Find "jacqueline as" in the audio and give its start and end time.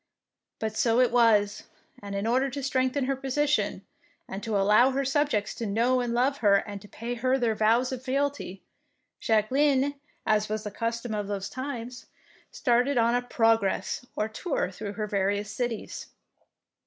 9.19-10.49